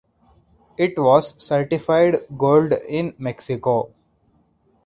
It 0.77 0.97
was 0.97 1.35
certified 1.37 2.25
gold 2.35 2.73
in 2.89 3.13
Mexico. 3.19 3.93